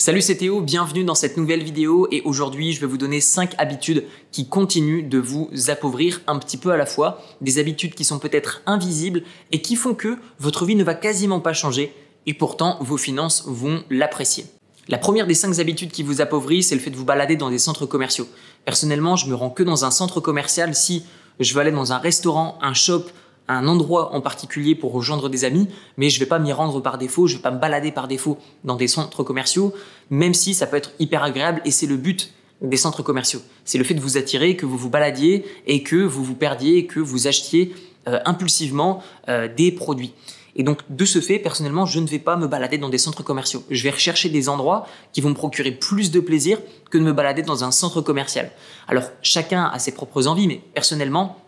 Salut 0.00 0.22
c'est 0.22 0.36
Théo, 0.36 0.60
bienvenue 0.60 1.02
dans 1.02 1.16
cette 1.16 1.36
nouvelle 1.36 1.64
vidéo 1.64 2.06
et 2.12 2.22
aujourd'hui 2.22 2.72
je 2.72 2.80
vais 2.80 2.86
vous 2.86 2.98
donner 2.98 3.20
5 3.20 3.56
habitudes 3.58 4.04
qui 4.30 4.48
continuent 4.48 5.08
de 5.08 5.18
vous 5.18 5.50
appauvrir 5.66 6.20
un 6.28 6.38
petit 6.38 6.56
peu 6.56 6.70
à 6.70 6.76
la 6.76 6.86
fois, 6.86 7.20
des 7.40 7.58
habitudes 7.58 7.96
qui 7.96 8.04
sont 8.04 8.20
peut-être 8.20 8.62
invisibles 8.66 9.24
et 9.50 9.60
qui 9.60 9.74
font 9.74 9.94
que 9.94 10.16
votre 10.38 10.66
vie 10.66 10.76
ne 10.76 10.84
va 10.84 10.94
quasiment 10.94 11.40
pas 11.40 11.52
changer 11.52 11.92
et 12.26 12.32
pourtant 12.32 12.78
vos 12.80 12.96
finances 12.96 13.42
vont 13.48 13.82
l'apprécier. 13.90 14.46
La 14.86 14.98
première 14.98 15.26
des 15.26 15.34
5 15.34 15.58
habitudes 15.58 15.90
qui 15.90 16.04
vous 16.04 16.20
appauvrissent, 16.20 16.68
c'est 16.68 16.76
le 16.76 16.80
fait 16.80 16.90
de 16.90 16.96
vous 16.96 17.04
balader 17.04 17.34
dans 17.34 17.50
des 17.50 17.58
centres 17.58 17.84
commerciaux. 17.84 18.28
Personnellement, 18.64 19.16
je 19.16 19.28
me 19.28 19.34
rends 19.34 19.50
que 19.50 19.64
dans 19.64 19.84
un 19.84 19.90
centre 19.90 20.20
commercial 20.20 20.76
si 20.76 21.02
je 21.40 21.52
veux 21.54 21.60
aller 21.60 21.72
dans 21.72 21.92
un 21.92 21.98
restaurant, 21.98 22.56
un 22.62 22.72
shop, 22.72 23.06
un 23.48 23.66
endroit 23.66 24.14
en 24.14 24.20
particulier 24.20 24.74
pour 24.74 24.92
rejoindre 24.92 25.28
des 25.28 25.44
amis, 25.44 25.68
mais 25.96 26.10
je 26.10 26.20
vais 26.20 26.26
pas 26.26 26.38
m'y 26.38 26.52
rendre 26.52 26.80
par 26.80 26.98
défaut, 26.98 27.26
je 27.26 27.36
vais 27.36 27.42
pas 27.42 27.50
me 27.50 27.58
balader 27.58 27.92
par 27.92 28.08
défaut 28.08 28.38
dans 28.64 28.76
des 28.76 28.88
centres 28.88 29.22
commerciaux, 29.22 29.72
même 30.10 30.34
si 30.34 30.54
ça 30.54 30.66
peut 30.66 30.76
être 30.76 30.92
hyper 30.98 31.22
agréable 31.22 31.60
et 31.64 31.70
c'est 31.70 31.86
le 31.86 31.96
but 31.96 32.32
des 32.60 32.76
centres 32.76 33.02
commerciaux. 33.02 33.40
C'est 33.64 33.78
le 33.78 33.84
fait 33.84 33.94
de 33.94 34.00
vous 34.00 34.16
attirer, 34.16 34.56
que 34.56 34.66
vous 34.66 34.76
vous 34.76 34.90
baladiez 34.90 35.44
et 35.66 35.82
que 35.82 35.96
vous 35.96 36.24
vous 36.24 36.34
perdiez 36.34 36.78
et 36.78 36.86
que 36.86 37.00
vous 37.00 37.26
achetiez 37.26 37.74
euh, 38.08 38.18
impulsivement 38.24 39.02
euh, 39.28 39.48
des 39.54 39.70
produits. 39.72 40.12
Et 40.56 40.64
donc, 40.64 40.80
de 40.90 41.04
ce 41.04 41.20
fait, 41.20 41.38
personnellement, 41.38 41.86
je 41.86 42.00
ne 42.00 42.06
vais 42.06 42.18
pas 42.18 42.36
me 42.36 42.48
balader 42.48 42.78
dans 42.78 42.88
des 42.88 42.98
centres 42.98 43.22
commerciaux. 43.22 43.62
Je 43.70 43.82
vais 43.84 43.90
rechercher 43.90 44.28
des 44.28 44.48
endroits 44.48 44.88
qui 45.12 45.20
vont 45.20 45.28
me 45.28 45.34
procurer 45.34 45.70
plus 45.70 46.10
de 46.10 46.18
plaisir 46.18 46.58
que 46.90 46.98
de 46.98 47.04
me 47.04 47.12
balader 47.12 47.42
dans 47.42 47.62
un 47.62 47.70
centre 47.70 48.00
commercial. 48.00 48.50
Alors, 48.88 49.04
chacun 49.22 49.66
a 49.66 49.78
ses 49.78 49.92
propres 49.92 50.26
envies, 50.26 50.48
mais 50.48 50.60
personnellement, 50.74 51.40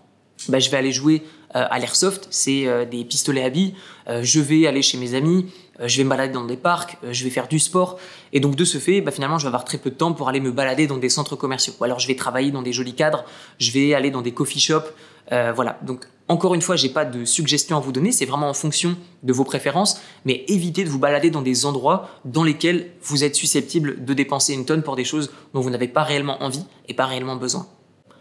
bah, 0.49 0.61
je 0.61 0.71
vais 0.71 0.77
aller 0.77 0.93
jouer 0.93 1.25
à 1.55 1.79
l'airsoft, 1.79 2.29
c'est 2.31 2.67
euh, 2.67 2.85
des 2.85 3.05
pistolets 3.05 3.45
à 3.45 3.51
billes. 3.51 3.75
Euh, 4.09 4.21
je 4.23 4.41
vais 4.41 4.67
aller 4.67 4.83
chez 4.83 4.99
mes 4.99 5.15
amis, 5.15 5.47
je 5.85 5.97
vais 5.97 6.05
me 6.05 6.11
balader 6.11 6.33
dans 6.33 6.45
des 6.45 6.57
parcs, 6.57 6.99
je 7.11 7.25
vais 7.25 7.31
faire 7.31 7.49
du 7.49 7.59
sport. 7.59 7.99
Et 8.33 8.41
donc 8.41 8.57
de 8.57 8.65
ce 8.65 8.79
fait, 8.79 9.01
bah, 9.01 9.11
finalement, 9.11 9.39
je 9.39 9.45
vais 9.45 9.49
avoir 9.49 9.65
très 9.65 9.79
peu 9.79 9.91
de 9.91 9.97
temps 9.97 10.13
pour 10.13 10.29
aller 10.29 10.41
me 10.41 10.53
balader 10.53 10.87
dans 10.87 10.99
des 10.99 11.09
centres 11.09 11.37
commerciaux. 11.37 11.75
Ou 11.81 11.85
alors 11.85 11.99
je 11.99 12.07
vais 12.07 12.17
travailler 12.17 12.51
dans 12.51 12.63
des 12.63 12.73
jolis 12.73 12.95
cadres, 12.95 13.25
je 13.59 13.71
vais 13.73 13.95
aller 13.95 14.11
dans 14.11 14.23
des 14.23 14.33
coffee 14.33 14.61
shops. 14.61 14.93
voilà. 15.31 15.79
Donc 15.83 16.07
encore 16.31 16.55
une 16.55 16.63
fois, 16.63 16.77
j'ai 16.77 16.91
pas 16.91 17.05
de 17.05 17.25
suggestions 17.25 17.77
à 17.77 17.81
vous 17.81 17.91
donner, 17.91 18.13
c'est 18.13 18.25
vraiment 18.25 18.49
en 18.49 18.55
fonction 18.55 18.97
de 19.25 19.33
vos 19.33 19.43
préférences, 19.43 20.01
mais 20.25 20.45
évitez 20.47 20.85
de 20.85 20.89
vous 20.89 21.01
balader 21.01 21.31
dans 21.31 21.43
des 21.43 21.67
endroits 21.67 22.09
dans 22.25 22.45
lesquels 22.45 22.93
vous 23.03 23.25
êtes 23.25 23.35
susceptible 23.35 24.05
de 24.05 24.15
dépenser 24.15 24.55
une 24.55 24.65
tonne 24.65 24.85
pour 24.85 24.95
des 24.95 25.05
choses 25.05 25.33
dont 25.55 25.61
vous 25.61 25.71
n'avez 25.71 25.89
pas 25.89 26.05
réellement 26.05 26.41
envie 26.41 26.65
et 26.89 26.95
pas 26.95 27.07
réellement 27.07 27.35
besoin. 27.35 27.67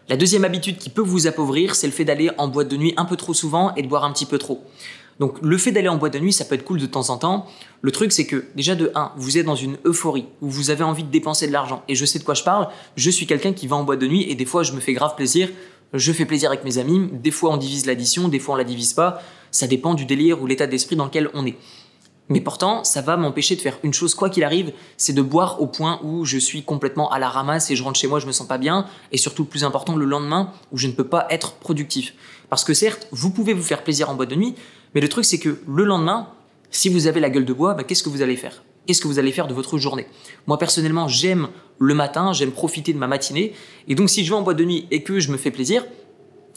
La 0.09 0.17
deuxième 0.17 0.43
habitude 0.43 0.79
qui 0.79 0.89
peut 0.89 1.03
vous 1.03 1.27
appauvrir, 1.27 1.75
c'est 1.75 1.85
le 1.85 1.93
fait 1.93 2.03
d'aller 2.03 2.31
en 2.39 2.47
boîte 2.47 2.67
de 2.67 2.77
nuit 2.77 2.95
un 2.97 3.05
peu 3.05 3.15
trop 3.15 3.35
souvent 3.35 3.75
et 3.75 3.83
de 3.83 3.87
boire 3.87 4.03
un 4.03 4.11
petit 4.11 4.25
peu 4.25 4.39
trop. 4.39 4.63
Donc 5.19 5.37
le 5.43 5.55
fait 5.59 5.71
d'aller 5.71 5.87
en 5.87 5.97
boîte 5.97 6.13
de 6.13 6.19
nuit, 6.19 6.33
ça 6.33 6.45
peut 6.45 6.55
être 6.55 6.63
cool 6.63 6.79
de 6.79 6.87
temps 6.87 7.11
en 7.11 7.19
temps. 7.19 7.45
Le 7.83 7.91
truc, 7.91 8.11
c'est 8.11 8.25
que 8.25 8.45
déjà 8.55 8.73
de 8.73 8.91
1, 8.95 9.11
vous 9.17 9.37
êtes 9.37 9.45
dans 9.45 9.55
une 9.55 9.77
euphorie 9.85 10.25
où 10.41 10.49
vous 10.49 10.71
avez 10.71 10.83
envie 10.83 11.03
de 11.03 11.11
dépenser 11.11 11.45
de 11.45 11.53
l'argent. 11.53 11.83
Et 11.87 11.93
je 11.93 12.05
sais 12.05 12.17
de 12.17 12.23
quoi 12.23 12.33
je 12.33 12.41
parle. 12.41 12.69
Je 12.95 13.11
suis 13.11 13.27
quelqu'un 13.27 13.53
qui 13.53 13.67
va 13.67 13.75
en 13.75 13.83
boîte 13.83 13.99
de 13.99 14.07
nuit 14.07 14.25
et 14.27 14.33
des 14.33 14.45
fois, 14.45 14.63
je 14.63 14.73
me 14.73 14.79
fais 14.79 14.93
grave 14.93 15.13
plaisir. 15.15 15.47
Je 15.93 16.11
fais 16.11 16.25
plaisir 16.25 16.49
avec 16.49 16.63
mes 16.63 16.79
amis. 16.79 17.07
Des 17.13 17.29
fois, 17.29 17.51
on 17.51 17.57
divise 17.57 17.85
l'addition, 17.85 18.29
des 18.29 18.39
fois, 18.39 18.55
on 18.55 18.57
la 18.57 18.63
divise 18.63 18.93
pas. 18.93 19.21
Ça 19.51 19.67
dépend 19.67 19.93
du 19.93 20.05
délire 20.05 20.41
ou 20.41 20.47
l'état 20.47 20.65
d'esprit 20.65 20.95
dans 20.95 21.05
lequel 21.05 21.29
on 21.35 21.45
est. 21.45 21.55
Mais 22.29 22.41
pourtant, 22.41 22.83
ça 22.83 23.01
va 23.01 23.17
m'empêcher 23.17 23.55
de 23.55 23.61
faire 23.61 23.79
une 23.83 23.93
chose, 23.93 24.13
quoi 24.13 24.29
qu'il 24.29 24.43
arrive, 24.43 24.71
c'est 24.97 25.13
de 25.13 25.21
boire 25.23 25.61
au 25.61 25.67
point 25.67 25.99
où 26.03 26.25
je 26.25 26.37
suis 26.37 26.63
complètement 26.63 27.11
à 27.11 27.17
la 27.17 27.27
ramasse 27.27 27.71
et 27.71 27.75
je 27.75 27.83
rentre 27.83 27.99
chez 27.99 28.07
moi, 28.07 28.19
je 28.19 28.27
me 28.27 28.31
sens 28.31 28.47
pas 28.47 28.59
bien, 28.59 28.85
et 29.11 29.17
surtout 29.17 29.45
plus 29.45 29.63
important, 29.63 29.95
le 29.95 30.05
lendemain, 30.05 30.51
où 30.71 30.77
je 30.77 30.87
ne 30.87 30.91
peux 30.91 31.07
pas 31.07 31.25
être 31.31 31.53
productif. 31.53 32.13
Parce 32.49 32.63
que 32.63 32.75
certes, 32.75 33.07
vous 33.11 33.31
pouvez 33.31 33.53
vous 33.53 33.63
faire 33.63 33.83
plaisir 33.83 34.11
en 34.11 34.15
boîte 34.15 34.29
de 34.29 34.35
nuit, 34.35 34.53
mais 34.93 35.01
le 35.01 35.09
truc 35.09 35.25
c'est 35.25 35.39
que 35.39 35.59
le 35.67 35.83
lendemain, 35.83 36.29
si 36.69 36.89
vous 36.89 37.07
avez 37.07 37.19
la 37.19 37.31
gueule 37.31 37.45
de 37.45 37.53
bois, 37.53 37.73
bah, 37.73 37.83
qu'est-ce 37.83 38.03
que 38.03 38.09
vous 38.09 38.21
allez 38.21 38.37
faire? 38.37 38.63
Qu'est-ce 38.85 39.01
que 39.01 39.07
vous 39.07 39.19
allez 39.19 39.31
faire 39.31 39.47
de 39.47 39.53
votre 39.53 39.77
journée? 39.79 40.07
Moi 40.45 40.57
personnellement, 40.59 41.07
j'aime 41.07 41.49
le 41.79 41.93
matin, 41.95 42.31
j'aime 42.33 42.51
profiter 42.51 42.93
de 42.93 42.99
ma 42.99 43.07
matinée, 43.07 43.53
et 43.87 43.95
donc 43.95 44.09
si 44.09 44.23
je 44.23 44.29
vais 44.29 44.35
en 44.35 44.43
boîte 44.43 44.57
de 44.57 44.65
nuit 44.65 44.87
et 44.91 45.01
que 45.01 45.19
je 45.19 45.31
me 45.31 45.37
fais 45.37 45.51
plaisir, 45.51 45.83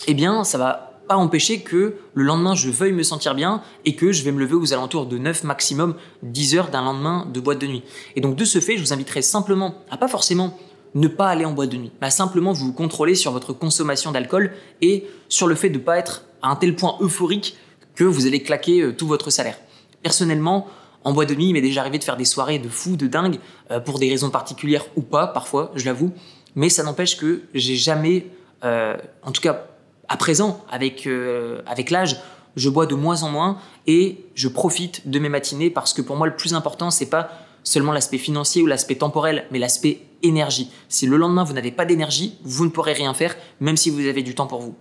eh 0.06 0.12
bien 0.14 0.44
ça 0.44 0.58
va 0.58 0.91
pas 1.08 1.16
empêcher 1.16 1.60
que 1.60 1.94
le 2.14 2.24
lendemain 2.24 2.54
je 2.54 2.70
veuille 2.70 2.92
me 2.92 3.02
sentir 3.02 3.34
bien 3.34 3.62
et 3.84 3.96
que 3.96 4.12
je 4.12 4.22
vais 4.22 4.32
me 4.32 4.40
lever 4.40 4.54
aux 4.54 4.72
alentours 4.72 5.06
de 5.06 5.18
9 5.18 5.44
maximum 5.44 5.94
10 6.22 6.56
heures 6.56 6.70
d'un 6.70 6.82
lendemain 6.82 7.26
de 7.32 7.40
boîte 7.40 7.58
de 7.58 7.66
nuit. 7.66 7.82
Et 8.16 8.20
donc 8.20 8.36
de 8.36 8.44
ce 8.44 8.60
fait, 8.60 8.76
je 8.76 8.82
vous 8.82 8.92
inviterai 8.92 9.22
simplement 9.22 9.74
à 9.90 9.96
pas 9.96 10.08
forcément 10.08 10.58
ne 10.94 11.08
pas 11.08 11.28
aller 11.28 11.44
en 11.44 11.52
boîte 11.52 11.70
de 11.70 11.76
nuit, 11.76 11.92
mais 12.00 12.10
simplement 12.10 12.52
vous 12.52 12.72
contrôler 12.72 13.14
sur 13.14 13.32
votre 13.32 13.52
consommation 13.52 14.12
d'alcool 14.12 14.52
et 14.80 15.06
sur 15.28 15.46
le 15.46 15.54
fait 15.54 15.70
de 15.70 15.78
ne 15.78 15.82
pas 15.82 15.98
être 15.98 16.24
à 16.42 16.50
un 16.50 16.56
tel 16.56 16.76
point 16.76 16.96
euphorique 17.00 17.56
que 17.94 18.04
vous 18.04 18.26
allez 18.26 18.42
claquer 18.42 18.80
euh, 18.80 18.92
tout 18.92 19.06
votre 19.06 19.30
salaire. 19.30 19.58
Personnellement, 20.02 20.66
en 21.04 21.12
boîte 21.12 21.28
de 21.30 21.34
nuit, 21.34 21.46
il 21.48 21.52
m'est 21.52 21.60
déjà 21.60 21.80
arrivé 21.80 21.98
de 21.98 22.04
faire 22.04 22.16
des 22.16 22.24
soirées 22.24 22.58
de 22.58 22.68
fou, 22.68 22.96
de 22.96 23.06
dingue, 23.06 23.38
euh, 23.70 23.80
pour 23.80 23.98
des 23.98 24.08
raisons 24.08 24.30
particulières 24.30 24.86
ou 24.96 25.02
pas, 25.02 25.26
parfois, 25.26 25.72
je 25.74 25.84
l'avoue, 25.84 26.12
mais 26.54 26.68
ça 26.68 26.82
n'empêche 26.82 27.16
que 27.16 27.42
j'ai 27.54 27.76
jamais, 27.76 28.26
euh, 28.64 28.96
en 29.22 29.32
tout 29.32 29.40
cas 29.40 29.66
à 30.12 30.16
présent, 30.18 30.62
avec, 30.70 31.06
euh, 31.06 31.62
avec 31.64 31.88
l'âge, 31.88 32.18
je 32.54 32.68
bois 32.68 32.84
de 32.84 32.94
moins 32.94 33.22
en 33.22 33.30
moins 33.30 33.56
et 33.86 34.18
je 34.34 34.46
profite 34.46 35.08
de 35.08 35.18
mes 35.18 35.30
matinées 35.30 35.70
parce 35.70 35.94
que 35.94 36.02
pour 36.02 36.16
moi, 36.16 36.26
le 36.26 36.36
plus 36.36 36.52
important, 36.52 36.90
c'est 36.90 37.06
pas 37.06 37.30
seulement 37.64 37.92
l'aspect 37.92 38.18
financier 38.18 38.62
ou 38.62 38.66
l'aspect 38.66 38.96
temporel, 38.96 39.46
mais 39.50 39.58
l'aspect 39.58 40.02
énergie. 40.22 40.70
Si 40.90 41.06
le 41.06 41.16
lendemain, 41.16 41.44
vous 41.44 41.54
n'avez 41.54 41.70
pas 41.70 41.86
d'énergie, 41.86 42.34
vous 42.44 42.66
ne 42.66 42.70
pourrez 42.70 42.92
rien 42.92 43.14
faire, 43.14 43.34
même 43.60 43.78
si 43.78 43.88
vous 43.88 44.06
avez 44.06 44.22
du 44.22 44.34
temps 44.34 44.46
pour 44.46 44.60
vous. 44.60 44.74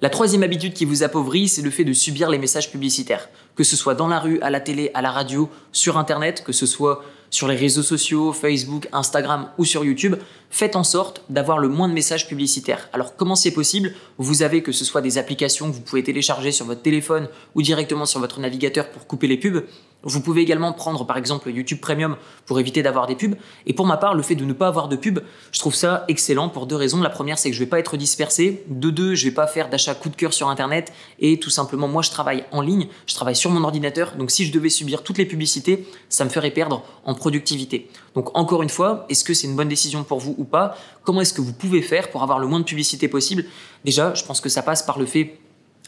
La 0.00 0.10
troisième 0.10 0.44
habitude 0.44 0.74
qui 0.74 0.84
vous 0.84 1.02
appauvrit, 1.02 1.48
c'est 1.48 1.62
le 1.62 1.70
fait 1.70 1.84
de 1.84 1.92
subir 1.92 2.30
les 2.30 2.38
messages 2.38 2.70
publicitaires. 2.70 3.30
Que 3.56 3.64
ce 3.64 3.74
soit 3.74 3.96
dans 3.96 4.06
la 4.06 4.20
rue, 4.20 4.40
à 4.42 4.50
la 4.50 4.60
télé, 4.60 4.92
à 4.94 5.02
la 5.02 5.10
radio, 5.10 5.50
sur 5.72 5.98
Internet, 5.98 6.44
que 6.44 6.52
ce 6.52 6.66
soit 6.66 7.02
sur 7.32 7.48
les 7.48 7.56
réseaux 7.56 7.82
sociaux, 7.82 8.32
Facebook, 8.32 8.88
Instagram 8.92 9.48
ou 9.58 9.64
sur 9.64 9.84
YouTube, 9.84 10.16
faites 10.50 10.76
en 10.76 10.84
sorte 10.84 11.22
d'avoir 11.30 11.58
le 11.58 11.68
moins 11.68 11.88
de 11.88 11.94
messages 11.94 12.28
publicitaires. 12.28 12.88
Alors 12.92 13.16
comment 13.16 13.34
c'est 13.34 13.50
possible? 13.50 13.94
Vous 14.18 14.42
avez 14.42 14.62
que 14.62 14.70
ce 14.70 14.84
soit 14.84 15.00
des 15.00 15.18
applications 15.18 15.68
que 15.68 15.74
vous 15.74 15.80
pouvez 15.80 16.04
télécharger 16.04 16.52
sur 16.52 16.66
votre 16.66 16.82
téléphone 16.82 17.28
ou 17.54 17.62
directement 17.62 18.06
sur 18.06 18.20
votre 18.20 18.38
navigateur 18.38 18.90
pour 18.90 19.06
couper 19.06 19.26
les 19.26 19.38
pubs. 19.38 19.64
Vous 20.04 20.20
pouvez 20.20 20.42
également 20.42 20.72
prendre 20.72 21.04
par 21.06 21.16
exemple 21.16 21.50
YouTube 21.50 21.80
Premium 21.80 22.16
pour 22.46 22.58
éviter 22.58 22.82
d'avoir 22.82 23.06
des 23.06 23.14
pubs. 23.14 23.36
Et 23.66 23.72
pour 23.72 23.86
ma 23.86 23.96
part, 23.96 24.14
le 24.14 24.22
fait 24.22 24.34
de 24.34 24.44
ne 24.44 24.52
pas 24.52 24.66
avoir 24.66 24.88
de 24.88 24.96
pubs, 24.96 25.20
je 25.52 25.60
trouve 25.60 25.74
ça 25.74 26.04
excellent 26.08 26.48
pour 26.48 26.66
deux 26.66 26.76
raisons. 26.76 27.00
La 27.00 27.10
première, 27.10 27.38
c'est 27.38 27.50
que 27.50 27.54
je 27.54 27.60
vais 27.60 27.66
pas 27.66 27.78
être 27.78 27.96
dispersé. 27.96 28.64
De 28.68 28.90
deux, 28.90 29.14
je 29.14 29.26
vais 29.26 29.34
pas 29.34 29.46
faire 29.46 29.68
d'achat 29.68 29.94
coup 29.94 30.08
de 30.08 30.16
cœur 30.16 30.32
sur 30.32 30.48
Internet. 30.48 30.92
Et 31.20 31.38
tout 31.38 31.50
simplement, 31.50 31.88
moi, 31.88 32.02
je 32.02 32.10
travaille 32.10 32.44
en 32.50 32.60
ligne, 32.60 32.88
je 33.06 33.14
travaille 33.14 33.36
sur 33.36 33.50
mon 33.50 33.62
ordinateur. 33.62 34.16
Donc 34.16 34.30
si 34.30 34.44
je 34.44 34.52
devais 34.52 34.70
subir 34.70 35.02
toutes 35.02 35.18
les 35.18 35.26
publicités, 35.26 35.86
ça 36.08 36.24
me 36.24 36.30
ferait 36.30 36.50
perdre 36.50 36.82
en 37.04 37.14
productivité. 37.14 37.88
Donc 38.14 38.36
encore 38.36 38.62
une 38.62 38.70
fois, 38.70 39.06
est-ce 39.08 39.24
que 39.24 39.34
c'est 39.34 39.46
une 39.46 39.56
bonne 39.56 39.68
décision 39.68 40.04
pour 40.04 40.18
vous 40.18 40.34
ou 40.38 40.44
pas? 40.44 40.76
Comment 41.04 41.20
est-ce 41.20 41.32
que 41.32 41.40
vous 41.40 41.52
pouvez 41.52 41.82
faire 41.82 42.10
pour 42.10 42.22
avoir 42.22 42.38
le 42.38 42.46
moins 42.46 42.60
de 42.60 42.64
publicité 42.64 43.08
possible? 43.08 43.44
Déjà, 43.84 44.14
je 44.14 44.24
pense 44.24 44.40
que 44.40 44.48
ça 44.48 44.62
passe 44.62 44.82
par 44.82 44.98
le 44.98 45.06
fait 45.06 45.38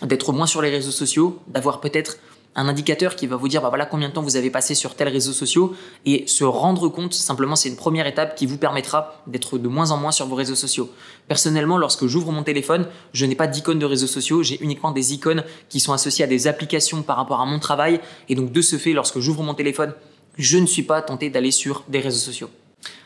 d'être 0.03 0.33
moins 0.33 0.47
sur 0.47 0.61
les 0.61 0.71
réseaux 0.71 0.91
sociaux, 0.91 1.39
d'avoir 1.47 1.81
peut-être 1.81 2.19
un 2.57 2.69
indicateur 2.69 3.17
qui 3.17 3.27
va 3.27 3.37
vous 3.37 3.49
dire 3.49 3.63
bah 3.63 3.69
voilà 3.69 3.87
combien 3.87 4.09
de 4.09 4.15
temps 4.15 4.23
vous 4.23 4.37
avez 4.37 4.51
passé 4.51 4.75
sur 4.75 4.95
tel 4.95 5.09
réseau 5.09 5.33
sociaux 5.33 5.75
et 6.07 6.25
se 6.27 6.45
rendre 6.45 6.89
compte 6.89 7.13
simplement 7.13 7.57
c'est 7.57 7.69
une 7.69 7.77
première 7.77 8.07
étape 8.07 8.37
qui 8.37 8.47
vous 8.47 8.59
permettra 8.59 9.23
d'être 9.27 9.59
de 9.59 9.69
moins 9.69 9.91
en 9.91 9.97
moins 9.97 10.13
sur 10.13 10.27
vos 10.27 10.37
réseaux 10.37 10.55
sociaux. 10.55 10.91
Personnellement, 11.29 11.79
lorsque 11.79 12.07
j'ouvre 12.07 12.33
mon 12.33 12.43
téléphone, 12.43 12.87
je 13.13 13.27
n'ai 13.27 13.35
pas 13.35 13.47
d'icônes 13.47 13.79
de 13.79 13.87
réseaux 13.87 14.07
sociaux, 14.07 14.43
j'ai 14.43 14.63
uniquement 14.63 14.93
des 14.93 15.15
icônes 15.15 15.45
qui 15.69 15.81
sont 15.81 15.93
associées 15.93 16.25
à 16.25 16.29
des 16.29 16.47
applications 16.47 17.03
par 17.03 17.17
rapport 17.17 17.41
à 17.41 17.47
mon 17.47 17.59
travail 17.59 18.01
et 18.29 18.35
donc 18.35 18.53
de 18.53 18.63
ce 18.63 18.77
fait, 18.77 18.93
lorsque 18.93 19.19
j'ouvre 19.19 19.43
mon 19.43 19.55
téléphone, 19.55 19.95
je 20.37 20.59
ne 20.59 20.67
suis 20.67 20.83
pas 20.83 21.03
tenté 21.03 21.31
d'aller 21.31 21.51
sur 21.51 21.85
des 21.89 22.01
réseaux 22.01 22.19
sociaux. 22.19 22.51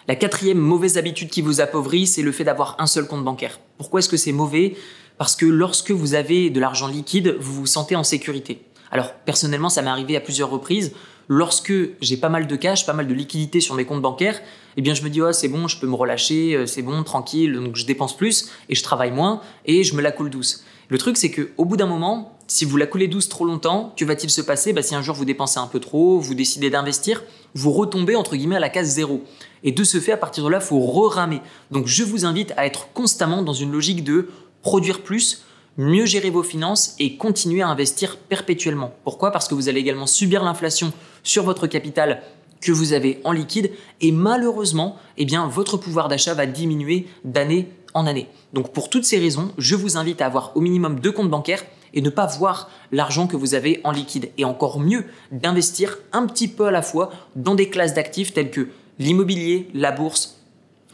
La 0.08 0.16
quatrième 0.16 0.58
mauvaise 0.58 0.96
habitude 0.96 1.28
qui 1.28 1.42
vous 1.42 1.60
appauvrit, 1.60 2.06
c'est 2.06 2.22
le 2.22 2.32
fait 2.32 2.44
d'avoir 2.44 2.76
un 2.78 2.86
seul 2.86 3.06
compte 3.06 3.24
bancaire. 3.24 3.60
Pourquoi 3.76 4.00
est-ce 4.00 4.08
que 4.08 4.16
c'est 4.16 4.32
mauvais? 4.32 4.74
Parce 5.18 5.36
que 5.36 5.44
lorsque 5.44 5.90
vous 5.90 6.14
avez 6.14 6.48
de 6.48 6.60
l'argent 6.60 6.86
liquide, 6.86 7.36
vous 7.40 7.52
vous 7.52 7.66
sentez 7.66 7.94
en 7.94 8.04
sécurité. 8.04 8.62
Alors 8.90 9.12
personnellement, 9.12 9.68
ça 9.68 9.82
m'est 9.82 9.90
arrivé 9.90 10.16
à 10.16 10.20
plusieurs 10.20 10.50
reprises. 10.50 10.92
Lorsque 11.28 11.72
j'ai 12.00 12.16
pas 12.16 12.30
mal 12.30 12.46
de 12.46 12.56
cash, 12.56 12.86
pas 12.86 12.94
mal 12.94 13.06
de 13.06 13.12
liquidité 13.12 13.60
sur 13.60 13.74
mes 13.74 13.84
comptes 13.84 14.00
bancaires, 14.00 14.40
eh 14.78 14.82
bien 14.82 14.94
je 14.94 15.02
me 15.02 15.10
dis 15.10 15.20
oh, 15.20 15.32
c'est 15.32 15.48
bon, 15.48 15.68
je 15.68 15.78
peux 15.78 15.86
me 15.86 15.94
relâcher, 15.94 16.54
euh, 16.54 16.66
c'est 16.66 16.80
bon, 16.80 17.02
tranquille, 17.02 17.52
donc 17.52 17.76
je 17.76 17.84
dépense 17.84 18.16
plus 18.16 18.50
et 18.70 18.74
je 18.74 18.82
travaille 18.82 19.10
moins 19.10 19.42
et 19.66 19.84
je 19.84 19.94
me 19.94 20.00
la 20.00 20.10
coule 20.10 20.30
douce. 20.30 20.64
Le 20.88 20.96
truc 20.96 21.18
c'est 21.18 21.30
que 21.30 21.50
au 21.58 21.66
bout 21.66 21.76
d'un 21.76 21.86
moment, 21.86 22.38
si 22.46 22.64
vous 22.64 22.78
la 22.78 22.86
coulez 22.86 23.08
douce 23.08 23.28
trop 23.28 23.44
longtemps, 23.44 23.92
que 23.94 24.06
va-t-il 24.06 24.30
se 24.30 24.40
passer? 24.40 24.72
Bah, 24.72 24.82
Si 24.82 24.94
un 24.94 25.02
jour 25.02 25.14
vous 25.14 25.26
dépensez 25.26 25.58
un 25.58 25.66
peu 25.66 25.80
trop, 25.80 26.18
vous 26.18 26.34
décidez 26.34 26.70
d'investir, 26.70 27.22
vous 27.54 27.72
retombez 27.72 28.16
entre 28.16 28.36
guillemets 28.36 28.56
à 28.56 28.60
la 28.60 28.70
case 28.70 28.88
zéro. 28.88 29.22
Et 29.64 29.72
de 29.72 29.84
ce 29.84 30.00
fait, 30.00 30.12
à 30.12 30.16
partir 30.16 30.44
de 30.44 30.48
là, 30.48 30.60
faut 30.60 30.80
re-ramer. 30.80 31.42
Donc 31.70 31.86
je 31.86 32.04
vous 32.04 32.24
invite 32.24 32.54
à 32.56 32.64
être 32.64 32.88
constamment 32.94 33.42
dans 33.42 33.52
une 33.52 33.70
logique 33.70 34.02
de 34.02 34.30
produire 34.62 35.02
plus, 35.02 35.44
mieux 35.78 36.04
gérer 36.04 36.30
vos 36.30 36.42
finances 36.42 36.94
et 36.98 37.16
continuer 37.16 37.62
à 37.62 37.68
investir 37.68 38.18
perpétuellement. 38.18 38.92
Pourquoi? 39.04 39.30
Parce 39.30 39.48
que 39.48 39.54
vous 39.54 39.68
allez 39.68 39.80
également 39.80 40.06
subir 40.06 40.44
l'inflation 40.44 40.92
sur 41.22 41.44
votre 41.44 41.66
capital 41.66 42.22
que 42.60 42.72
vous 42.72 42.92
avez 42.92 43.20
en 43.24 43.30
liquide 43.30 43.70
et 44.00 44.10
malheureusement, 44.10 44.96
eh 45.16 45.26
votre 45.48 45.76
pouvoir 45.76 46.08
d'achat 46.08 46.34
va 46.34 46.46
diminuer 46.46 47.06
d'année 47.24 47.68
en 47.94 48.06
année. 48.06 48.28
Donc 48.52 48.72
pour 48.72 48.90
toutes 48.90 49.04
ces 49.04 49.18
raisons, 49.18 49.52
je 49.56 49.76
vous 49.76 49.96
invite 49.96 50.20
à 50.20 50.26
avoir 50.26 50.56
au 50.56 50.60
minimum 50.60 50.98
deux 50.98 51.12
comptes 51.12 51.30
bancaires 51.30 51.64
et 51.94 52.02
ne 52.02 52.10
pas 52.10 52.26
voir 52.26 52.68
l'argent 52.92 53.28
que 53.28 53.36
vous 53.36 53.54
avez 53.54 53.80
en 53.84 53.92
liquide. 53.92 54.30
Et 54.36 54.44
encore 54.44 54.80
mieux, 54.80 55.04
d'investir 55.30 55.98
un 56.12 56.26
petit 56.26 56.48
peu 56.48 56.66
à 56.66 56.70
la 56.70 56.82
fois 56.82 57.10
dans 57.36 57.54
des 57.54 57.70
classes 57.70 57.94
d'actifs 57.94 58.34
telles 58.34 58.50
que 58.50 58.68
l'immobilier, 58.98 59.68
la 59.72 59.92
bourse, 59.92 60.40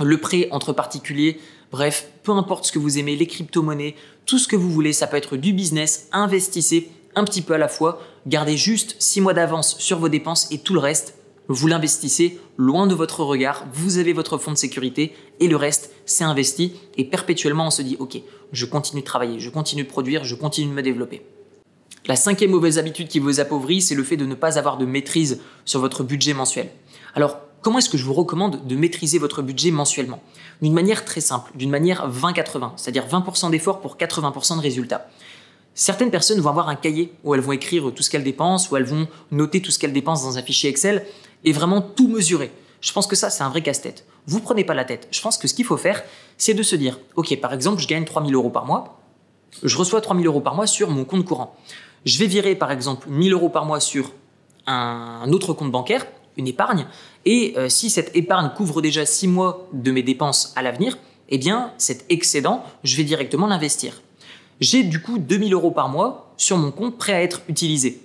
le 0.02 0.18
prêt 0.18 0.48
entre 0.50 0.72
particuliers, 0.72 1.40
bref, 1.70 2.08
peu 2.22 2.32
importe 2.32 2.66
ce 2.66 2.72
que 2.72 2.78
vous 2.78 2.98
aimez, 2.98 3.16
les 3.16 3.26
crypto-monnaies, 3.26 3.94
tout 4.26 4.38
ce 4.38 4.48
que 4.48 4.56
vous 4.56 4.70
voulez, 4.70 4.92
ça 4.92 5.06
peut 5.06 5.16
être 5.16 5.36
du 5.36 5.52
business, 5.52 6.08
investissez 6.12 6.90
un 7.14 7.24
petit 7.24 7.42
peu 7.42 7.54
à 7.54 7.58
la 7.58 7.68
fois, 7.68 8.00
gardez 8.26 8.56
juste 8.56 8.96
6 8.98 9.20
mois 9.20 9.34
d'avance 9.34 9.78
sur 9.78 9.98
vos 9.98 10.08
dépenses 10.08 10.48
et 10.50 10.58
tout 10.58 10.74
le 10.74 10.80
reste, 10.80 11.14
vous 11.48 11.66
l'investissez 11.66 12.38
loin 12.56 12.86
de 12.86 12.94
votre 12.94 13.22
regard, 13.22 13.66
vous 13.72 13.98
avez 13.98 14.12
votre 14.12 14.38
fonds 14.38 14.52
de 14.52 14.56
sécurité 14.56 15.14
et 15.40 15.48
le 15.48 15.56
reste, 15.56 15.92
c'est 16.06 16.24
investi 16.24 16.72
et 16.96 17.04
perpétuellement 17.04 17.66
on 17.66 17.70
se 17.70 17.82
dit 17.82 17.96
ok, 17.98 18.18
je 18.52 18.66
continue 18.66 19.02
de 19.02 19.06
travailler, 19.06 19.38
je 19.40 19.50
continue 19.50 19.84
de 19.84 19.88
produire, 19.88 20.24
je 20.24 20.34
continue 20.34 20.68
de 20.68 20.74
me 20.74 20.82
développer. 20.82 21.22
La 22.06 22.16
cinquième 22.16 22.50
mauvaise 22.50 22.78
habitude 22.78 23.08
qui 23.08 23.18
vous 23.18 23.40
appauvrit, 23.40 23.80
c'est 23.80 23.94
le 23.94 24.04
fait 24.04 24.18
de 24.18 24.26
ne 24.26 24.34
pas 24.34 24.58
avoir 24.58 24.76
de 24.76 24.84
maîtrise 24.84 25.40
sur 25.64 25.80
votre 25.80 26.02
budget 26.02 26.34
mensuel. 26.34 26.68
Alors, 27.14 27.38
comment 27.64 27.78
est-ce 27.78 27.88
que 27.88 27.98
je 27.98 28.04
vous 28.04 28.12
recommande 28.12 28.66
de 28.66 28.76
maîtriser 28.76 29.18
votre 29.18 29.42
budget 29.42 29.70
mensuellement? 29.70 30.22
D'une 30.62 30.74
manière 30.74 31.04
très 31.04 31.22
simple, 31.22 31.50
d'une 31.56 31.70
manière 31.70 32.08
20-80, 32.08 32.72
c'est-à-dire 32.76 33.06
20%, 33.08 33.50
d'efforts 33.50 33.80
pour 33.80 33.96
80% 33.96 34.56
de 34.58 34.60
résultats. 34.60 35.08
Certaines 35.74 36.10
personnes 36.10 36.40
vont 36.40 36.50
avoir 36.50 36.68
un 36.68 36.76
cahier 36.76 37.12
où 37.24 37.34
elles 37.34 37.40
vont 37.40 37.52
écrire 37.52 37.90
tout 37.92 38.02
ce 38.02 38.10
qu'elles 38.10 38.22
dépensent, 38.22 38.70
où 38.70 38.76
elles 38.76 38.84
vont 38.84 39.08
noter 39.32 39.60
tout 39.60 39.72
ce 39.72 39.78
qu'elles 39.78 39.92
dépensent 39.92 40.24
dans 40.24 40.38
un 40.38 40.42
fichier 40.42 40.70
Excel 40.70 41.04
et 41.42 41.52
vraiment 41.52 41.80
tout 41.80 42.06
mesurer. 42.06 42.52
Je 42.80 42.92
pense 42.92 43.06
que 43.06 43.16
ça, 43.16 43.30
c'est 43.30 43.42
un 43.42 43.48
vrai 43.48 43.62
casse-tête. 43.62 44.04
Vous 44.26 44.40
prenez 44.40 44.62
pas 44.62 44.74
la 44.74 44.84
tête. 44.84 45.08
Je 45.10 45.20
pense 45.20 45.38
que 45.38 45.48
ce 45.48 45.54
qu'il 45.54 45.64
faut 45.64 45.78
faire, 45.78 46.02
c'est 46.36 46.54
de 46.54 46.62
se 46.62 46.76
dire, 46.76 47.00
OK, 47.16 47.34
par 47.40 47.52
exemple, 47.54 47.80
je 47.80 47.88
gagne 47.88 48.04
3000 48.04 48.34
euros 48.34 48.50
par 48.50 48.66
mois. 48.66 49.00
Je 49.62 49.76
reçois 49.76 50.00
3000 50.00 50.26
euros 50.26 50.40
par 50.40 50.54
mois 50.54 50.66
sur 50.66 50.90
mon 50.90 51.04
compte 51.04 51.24
courant. 51.24 51.56
Je 52.04 52.18
vais 52.18 52.26
virer 52.26 52.54
par 52.54 52.70
exemple 52.70 53.08
1000 53.08 53.32
euros 53.32 53.48
par 53.48 53.64
mois 53.64 53.80
sur 53.80 54.12
un 54.66 55.30
autre 55.32 55.54
compte 55.54 55.70
bancaire, 55.70 56.06
une 56.36 56.48
épargne, 56.48 56.86
et 57.24 57.54
euh, 57.56 57.68
si 57.68 57.90
cette 57.90 58.14
épargne 58.16 58.50
couvre 58.56 58.82
déjà 58.82 59.06
6 59.06 59.28
mois 59.28 59.68
de 59.72 59.90
mes 59.90 60.02
dépenses 60.02 60.52
à 60.56 60.62
l'avenir, 60.62 60.98
eh 61.28 61.38
bien 61.38 61.72
cet 61.78 62.04
excédent, 62.08 62.64
je 62.82 62.96
vais 62.96 63.04
directement 63.04 63.46
l'investir. 63.46 64.02
J'ai 64.60 64.82
du 64.82 65.00
coup 65.00 65.18
2000 65.18 65.52
euros 65.52 65.70
par 65.70 65.88
mois 65.88 66.32
sur 66.36 66.56
mon 66.56 66.70
compte 66.70 66.96
prêt 66.98 67.12
à 67.12 67.22
être 67.22 67.42
utilisé. 67.48 68.00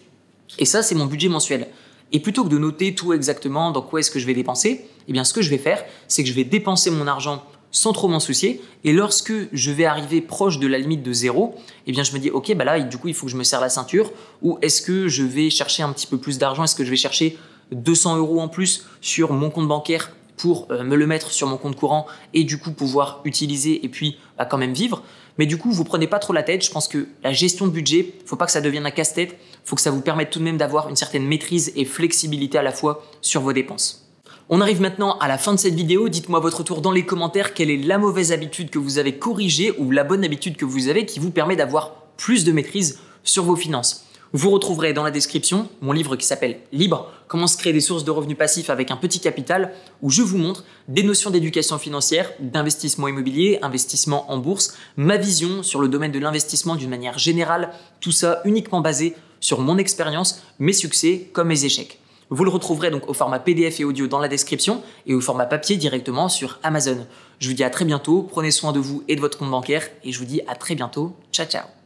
Et 0.57 0.65
ça, 0.65 0.81
c'est 0.81 0.95
mon 0.95 1.05
budget 1.05 1.29
mensuel. 1.29 1.67
Et 2.11 2.19
plutôt 2.19 2.43
que 2.43 2.49
de 2.49 2.57
noter 2.57 2.95
tout 2.95 3.13
exactement 3.13 3.71
dans 3.71 3.83
quoi 3.83 3.99
est-ce 3.99 4.09
que 4.09 4.19
je 4.19 4.25
vais 4.25 4.33
dépenser, 4.33 4.85
eh 5.07 5.13
bien 5.13 5.23
ce 5.23 5.33
que 5.33 5.41
je 5.41 5.49
vais 5.49 5.59
faire, 5.59 5.83
c'est 6.07 6.23
que 6.23 6.29
je 6.29 6.33
vais 6.33 6.43
dépenser 6.43 6.89
mon 6.89 7.05
argent 7.07 7.43
sans 7.71 7.93
trop 7.93 8.07
m'en 8.07 8.19
soucier. 8.19 8.61
Et 8.83 8.93
lorsque 8.93 9.31
je 9.53 9.71
vais 9.71 9.85
arriver 9.85 10.21
proche 10.21 10.57
de 10.57 10.65
la 10.65 10.79
limite 10.79 11.03
de 11.03 11.13
zéro, 11.13 11.53
eh 11.85 11.91
bien 11.91 12.01
je 12.01 12.13
me 12.13 12.19
dis 12.19 12.31
ok 12.31 12.55
bah 12.55 12.63
là 12.63 12.79
du 12.79 12.97
coup 12.97 13.09
il 13.09 13.13
faut 13.13 13.27
que 13.27 13.31
je 13.31 13.37
me 13.37 13.43
serre 13.43 13.61
la 13.61 13.69
ceinture. 13.69 14.11
Ou 14.41 14.57
est-ce 14.63 14.81
que 14.81 15.07
je 15.07 15.21
vais 15.21 15.51
chercher 15.51 15.83
un 15.83 15.93
petit 15.93 16.07
peu 16.07 16.17
plus 16.17 16.39
d'argent? 16.39 16.63
Est-ce 16.63 16.75
que 16.75 16.83
je 16.83 16.89
vais 16.89 16.95
chercher 16.95 17.37
200 17.71 18.18
euros 18.18 18.42
en 18.42 18.48
plus 18.48 18.86
sur 19.01 19.33
mon 19.33 19.50
compte 19.50 19.68
bancaire 19.68 20.12
pour 20.38 20.68
euh, 20.71 20.83
me 20.83 20.95
le 20.95 21.06
mettre 21.06 21.31
sur 21.31 21.48
mon 21.48 21.57
compte 21.57 21.75
courant 21.75 22.07
et 22.33 22.44
du 22.44 22.57
coup 22.57 22.71
pouvoir 22.71 23.21
utiliser 23.25 23.86
et 23.86 23.89
puis 23.89 24.18
bah, 24.38 24.45
quand 24.45 24.57
même 24.57 24.74
vivre. 24.74 25.04
Mais 25.38 25.45
du 25.45 25.57
coup, 25.57 25.71
vous 25.71 25.86
prenez 25.86 26.07
pas 26.07 26.19
trop 26.19 26.33
la 26.33 26.44
tête. 26.44 26.66
Je 26.66 26.71
pense 26.71 26.88
que 26.88 27.07
la 27.24 27.31
gestion 27.31 27.66
de 27.68 27.71
budget, 27.71 28.13
faut 28.25 28.36
pas 28.36 28.45
que 28.45 28.51
ça 28.51 28.60
devienne 28.60 28.86
un 28.86 28.92
casse-tête. 28.92 29.38
Faut 29.63 29.75
que 29.75 29.81
ça 29.81 29.92
vous 29.92 30.01
permette 30.01 30.31
tout 30.31 30.39
de 30.39 30.44
même 30.44 30.57
d'avoir 30.57 30.89
une 30.89 30.98
certaine 30.98 31.25
maîtrise 31.25 31.71
et 31.75 31.86
flexibilité 31.86 32.57
à 32.57 32.62
la 32.62 32.74
fois 32.74 33.04
sur 33.21 33.42
vos 33.42 33.54
dépenses. 33.54 34.10
On 34.50 34.62
arrive 34.62 34.81
maintenant 34.81 35.18
à 35.19 35.27
la 35.27 35.38
fin 35.38 35.54
de 35.54 35.60
cette 35.60 35.75
vidéo. 35.75 36.10
Dites-moi 36.10 36.39
votre 36.39 36.63
tour 36.63 36.81
dans 36.81 36.92
les 36.92 37.06
commentaires 37.06 37.54
quelle 37.54 37.69
est 37.69 37.77
la 37.77 37.98
mauvaise 37.98 38.31
habitude 38.31 38.69
que 38.69 38.80
vous 38.80 38.98
avez 38.98 39.18
corrigée 39.18 39.74
ou 39.77 39.92
la 39.92 40.04
bonne 40.04 40.25
habitude 40.25 40.57
que 40.57 40.65
vous 40.65 40.89
avez 40.89 41.06
qui 41.06 41.19
vous 41.19 41.31
permet 41.31 41.56
d'avoir 41.56 41.94
plus 42.18 42.44
de 42.44 42.51
maîtrise 42.51 43.00
sur 43.24 43.44
vos 43.44 43.56
finances? 43.56 44.08
Vous 44.31 44.51
retrouverez 44.51 44.93
dans 44.93 45.03
la 45.03 45.09
description 45.09 45.69
mon 45.81 45.91
livre 45.91 46.15
qui 46.15 46.25
s'appelle 46.25 46.59
Libre, 46.71 47.11
comment 47.27 47.47
se 47.47 47.57
créer 47.57 47.73
des 47.73 47.81
sources 47.81 48.03
de 48.03 48.11
revenus 48.11 48.37
passifs 48.37 48.69
avec 48.69 48.91
un 48.91 48.95
petit 48.95 49.19
capital, 49.19 49.73
où 50.03 50.11
je 50.11 50.21
vous 50.21 50.37
montre 50.37 50.65
des 50.87 51.01
notions 51.01 51.31
d'éducation 51.31 51.79
financière, 51.79 52.31
d'investissement 52.39 53.07
immobilier, 53.07 53.57
investissement 53.63 54.31
en 54.31 54.37
bourse, 54.37 54.75
ma 54.97 55.17
vision 55.17 55.63
sur 55.63 55.81
le 55.81 55.87
domaine 55.87 56.11
de 56.11 56.19
l'investissement 56.19 56.75
d'une 56.75 56.89
manière 56.89 57.17
générale, 57.17 57.71
tout 58.01 58.11
ça 58.11 58.41
uniquement 58.45 58.81
basé 58.81 59.15
sur 59.39 59.61
mon 59.61 59.77
expérience, 59.77 60.43
mes 60.59 60.73
succès 60.73 61.29
comme 61.33 61.47
mes 61.47 61.65
échecs. 61.65 61.99
Vous 62.29 62.43
le 62.43 62.51
retrouverez 62.51 62.91
donc 62.91 63.09
au 63.09 63.15
format 63.15 63.39
PDF 63.39 63.79
et 63.79 63.83
audio 63.83 64.05
dans 64.05 64.19
la 64.19 64.27
description 64.27 64.83
et 65.07 65.15
au 65.15 65.21
format 65.21 65.47
papier 65.47 65.77
directement 65.77 66.29
sur 66.29 66.59
Amazon. 66.61 67.07
Je 67.39 67.47
vous 67.47 67.55
dis 67.55 67.63
à 67.63 67.71
très 67.71 67.85
bientôt, 67.85 68.21
prenez 68.21 68.51
soin 68.51 68.71
de 68.71 68.79
vous 68.79 69.03
et 69.07 69.15
de 69.15 69.21
votre 69.21 69.39
compte 69.39 69.49
bancaire 69.49 69.87
et 70.03 70.11
je 70.11 70.19
vous 70.19 70.25
dis 70.25 70.41
à 70.47 70.55
très 70.55 70.75
bientôt. 70.75 71.15
Ciao 71.31 71.47
ciao 71.47 71.78